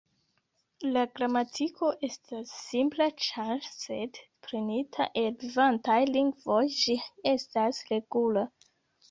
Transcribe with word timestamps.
La 0.93 1.01
gramatiko 1.17 1.89
estas 2.07 2.53
simpla, 2.61 3.07
ĉar 3.25 3.51
sed 3.67 4.19
prenita 4.49 5.07
el 5.25 5.29
vivantaj 5.45 5.99
lingvoj, 6.17 6.59
ĝi 6.81 6.99
estas 7.37 7.85
regula. 7.93 8.47